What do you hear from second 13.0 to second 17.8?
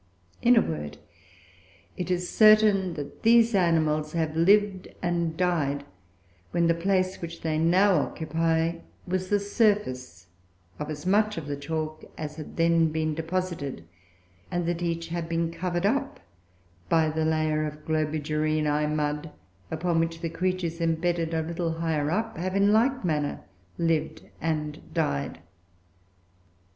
deposited; and that each has been covered up by the layer